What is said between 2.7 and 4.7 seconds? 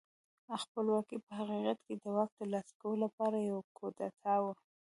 کولو لپاره یوه کودتا وه.